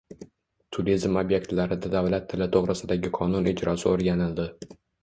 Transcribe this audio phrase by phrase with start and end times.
[0.77, 4.53] Turizm ob’ektlarida davlat tili to‘g‘risidagi qonun ijrosi o‘rganildi